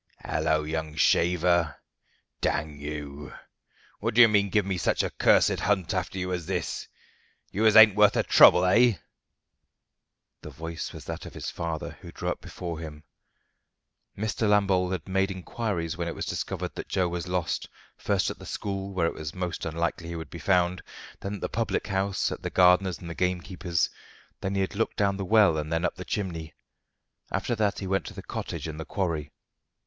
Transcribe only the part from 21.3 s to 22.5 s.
at the public house, at the